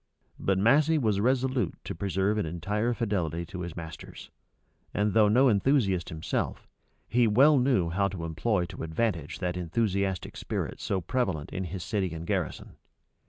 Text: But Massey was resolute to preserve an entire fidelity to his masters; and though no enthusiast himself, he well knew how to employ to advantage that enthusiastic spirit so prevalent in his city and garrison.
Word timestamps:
But 0.39 0.57
Massey 0.57 0.97
was 0.97 1.19
resolute 1.19 1.75
to 1.83 1.93
preserve 1.93 2.39
an 2.39 2.45
entire 2.47 2.91
fidelity 2.95 3.45
to 3.45 3.61
his 3.61 3.75
masters; 3.75 4.31
and 4.95 5.13
though 5.13 5.27
no 5.27 5.47
enthusiast 5.47 6.09
himself, 6.09 6.67
he 7.07 7.27
well 7.27 7.59
knew 7.59 7.89
how 7.91 8.07
to 8.07 8.25
employ 8.25 8.65
to 8.65 8.81
advantage 8.81 9.37
that 9.37 9.55
enthusiastic 9.57 10.37
spirit 10.37 10.81
so 10.81 11.01
prevalent 11.01 11.51
in 11.53 11.65
his 11.65 11.83
city 11.83 12.15
and 12.15 12.25
garrison. 12.25 12.77